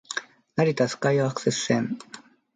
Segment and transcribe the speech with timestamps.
[0.55, 1.99] 成田スカイアクセス線